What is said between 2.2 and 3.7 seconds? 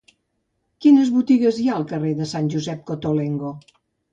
de Sant Josep Cottolengo?